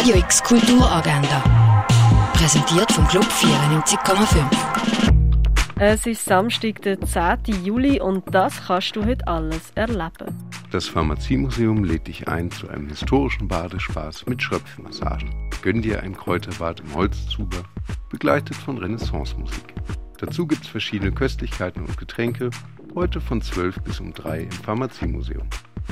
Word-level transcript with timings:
Radio 0.00 0.16
X 0.16 0.42
Kulturagenda. 0.42 1.84
Präsentiert 2.32 2.90
vom 2.90 3.06
Club 3.08 3.26
94,5. 3.26 4.46
Es 5.78 6.06
ist 6.06 6.24
Samstag, 6.24 6.80
der 6.80 6.98
10. 6.98 7.62
Juli 7.62 8.00
und 8.00 8.24
das 8.34 8.62
kannst 8.66 8.96
du 8.96 9.04
heute 9.04 9.28
alles 9.28 9.72
erleben. 9.74 10.34
Das 10.70 10.88
Pharmaziemuseum 10.88 11.84
lädt 11.84 12.06
dich 12.06 12.26
ein 12.28 12.50
zu 12.50 12.70
einem 12.70 12.88
historischen 12.88 13.46
Badespaß 13.46 14.24
mit 14.24 14.42
Schröpfmassagen. 14.42 15.50
Gönn 15.60 15.82
dir 15.82 16.02
ein 16.02 16.16
Kräuterbad 16.16 16.80
im 16.80 16.94
Holzzuber, 16.94 17.62
begleitet 18.08 18.56
von 18.56 18.78
Renaissance-Musik. 18.78 19.74
Dazu 20.16 20.46
gibt's 20.46 20.68
verschiedene 20.68 21.12
Köstlichkeiten 21.12 21.84
und 21.84 21.98
Getränke, 21.98 22.48
heute 22.94 23.20
von 23.20 23.42
12 23.42 23.82
bis 23.82 24.00
um 24.00 24.14
3 24.14 24.44
im 24.44 24.50
Pharmaziemuseum. 24.50 25.46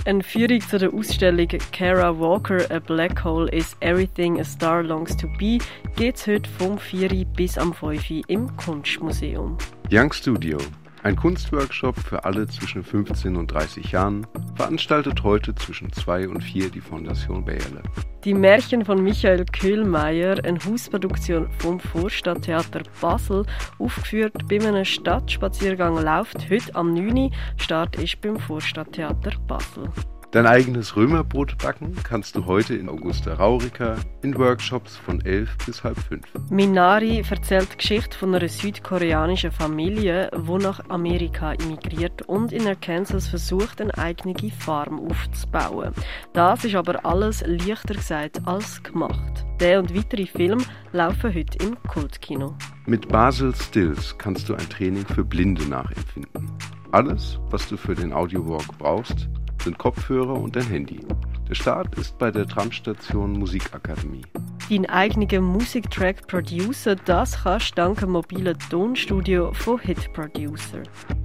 Eine 0.05 0.23
Führung 0.23 0.61
zu 0.61 0.79
der 0.79 0.93
Ausstellung 0.93 1.49
Kara 1.73 2.19
Walker 2.19 2.71
A 2.71 2.79
Black 2.79 3.25
Hole 3.25 3.51
is 3.51 3.77
Everything 3.81 4.41
a 4.41 4.45
Star 4.45 4.83
Longs 4.83 5.17
to 5.17 5.27
Be 5.39 5.59
geht's 5.97 6.27
heute 6.27 6.49
vom 6.59 6.79
4 6.79 7.25
bis 7.25 7.59
am 7.59 7.75
5 7.75 8.23
im 8.29 8.57
Kunstmuseum. 8.57 9.59
Young 9.91 10.13
Studio, 10.13 10.59
ein 11.03 11.17
Kunstworkshop 11.17 11.99
für 11.99 12.25
alle 12.25 12.47
zwischen 12.47 12.83
15 12.83 13.37
und 13.37 13.49
30 13.49 13.93
Jahren, 13.93 14.27
veranstaltet 14.55 15.23
heute 15.23 15.55
zwischen 15.55 15.93
2 15.93 16.29
und 16.29 16.43
4 16.43 16.71
die 16.71 16.81
Fondation 16.81 17.45
Bayerle. 17.45 17.83
Die 18.25 18.35
Märchen 18.35 18.85
von 18.85 19.03
Michael 19.03 19.45
Köhlmeier, 19.45 20.45
eine 20.45 20.59
Hausproduktion 20.59 21.49
vom 21.59 21.79
Vorstadttheater 21.79 22.83
Basel, 23.01 23.47
aufgeführt 23.79 24.35
bei 24.49 24.57
einem 24.57 24.85
Stadtspaziergang, 24.85 26.03
läuft 26.03 26.51
heute 26.51 26.75
am 26.75 26.93
9. 26.95 27.17
Uhr. 27.17 27.31
Start 27.57 27.97
ist 27.97 28.21
beim 28.21 28.39
Vorstadttheater 28.39 29.33
Basel. 29.47 29.89
Dein 30.31 30.47
eigenes 30.47 30.95
Römerbrot 30.95 31.57
backen 31.57 31.97
kannst 32.05 32.37
du 32.37 32.45
heute 32.45 32.75
in 32.75 32.91
Augusta 32.91 33.33
Raurica 33.33 33.97
in 34.21 34.37
Workshops 34.37 34.95
von 34.95 35.23
11 35.23 35.57
bis 35.65 35.83
halb 35.83 35.99
5. 35.99 36.23
Minari 36.51 37.25
erzählt 37.31 37.73
die 37.73 37.79
Geschichte 37.79 38.19
von 38.19 38.35
einer 38.35 38.47
südkoreanischen 38.47 39.51
Familie, 39.51 40.31
die 40.37 40.63
nach 40.63 40.87
Amerika 40.91 41.55
emigriert 41.55 42.21
und 42.29 42.53
in 42.53 42.67
Arkansas 42.67 43.27
versucht, 43.27 43.81
eine 43.81 43.97
eigene 43.97 44.35
Farm 44.51 45.01
aufzubauen. 45.01 45.95
Das 46.35 46.63
ist 46.63 46.75
aber 46.75 47.07
alles 47.07 47.43
leichter 47.47 47.95
gesagt 47.95 48.47
als 48.47 48.83
gemacht. 48.83 49.47
Der 49.61 49.79
und 49.79 49.97
weitere 49.97 50.27
Filme 50.27 50.63
laufen 50.93 51.35
heute 51.35 51.57
im 51.67 51.83
Kultkino. 51.85 52.55
Mit 52.85 53.09
Basel 53.09 53.55
Stills 53.55 54.15
kannst 54.19 54.51
du 54.51 54.55
ein 54.55 54.69
Training 54.69 55.07
für 55.07 55.25
Blinde 55.25 55.67
nachempfinden. 55.67 56.53
Alles, 56.93 57.39
was 57.49 57.67
du 57.67 57.79
für 57.79 57.95
den 57.95 58.13
Audiowalk 58.13 58.79
brauchst, 58.79 59.29
sind 59.63 59.79
Kopfhörer 59.79 60.35
und 60.35 60.57
ein 60.57 60.67
Handy. 60.67 61.01
Der 61.49 61.55
Start 61.55 61.97
ist 61.97 62.19
bei 62.19 62.31
der 62.31 62.47
Tramstation 62.47 63.33
Musikakademie. 63.33 64.27
Dein 64.69 64.87
eigener 64.87 65.41
Musiktrack 65.41 66.27
Producer, 66.27 66.95
das 66.95 67.43
kannst 67.43 67.71
du 67.71 67.75
dank 67.77 68.01
dem 68.01 68.11
mobilen 68.11 68.59
Tonstudio 68.71 69.53
von 69.55 69.79
Hit 69.81 70.13
Producer. 70.13 70.83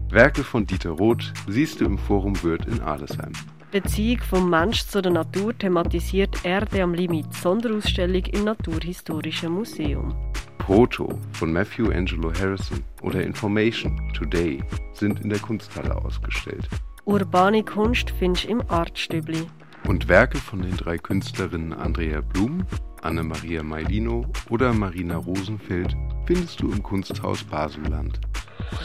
Werke 0.09 0.43
von 0.43 0.65
Dieter 0.65 0.91
Roth 0.91 1.33
siehst 1.47 1.81
du 1.81 1.85
im 1.85 1.97
Forum 1.97 2.41
Würth 2.41 2.65
in 2.67 2.79
Adelsheim. 2.81 3.33
Beziehung 3.71 4.21
vom 4.21 4.49
Mensch 4.49 4.85
zur 4.85 5.01
Natur 5.01 5.57
thematisiert 5.57 6.45
Erde 6.45 6.83
am 6.83 6.93
Limit, 6.93 7.33
Sonderausstellung 7.33 8.23
im 8.25 8.43
Naturhistorischen 8.43 9.51
Museum. 9.51 10.15
Proto 10.59 11.19
von 11.33 11.51
Matthew 11.51 11.89
Angelo 11.91 12.31
Harrison 12.31 12.83
oder 13.01 13.23
Information 13.23 13.99
Today 14.13 14.63
sind 14.93 15.19
in 15.19 15.29
der 15.29 15.39
Kunsthalle 15.39 15.93
ausgestellt. 16.05 16.69
Urbane 17.05 17.63
Kunst 17.63 18.11
findest 18.11 18.45
du 18.45 18.49
im 18.49 18.63
Artstübli. 18.69 19.45
Und 19.87 20.07
Werke 20.07 20.37
von 20.37 20.61
den 20.61 20.77
drei 20.77 20.97
Künstlerinnen 20.97 21.73
Andrea 21.73 22.21
Blum, 22.21 22.65
Anna-Maria 23.01 23.61
Mailino 23.61 24.25
oder 24.49 24.71
Marina 24.73 25.17
Rosenfeld 25.17 25.95
findest 26.25 26.61
du 26.61 26.71
im 26.71 26.81
Kunsthaus 26.81 27.43
Baselland. 27.43 28.21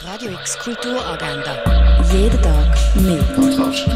Radio 0.04 0.32
X 0.32 0.58
Kulturagenda. 0.58 2.02
Jeden 2.12 2.42
Tag 2.42 2.76
mehr. 2.96 3.22
Kontrast. 3.36 3.88